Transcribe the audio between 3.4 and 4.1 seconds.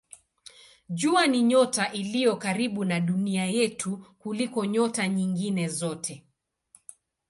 yetu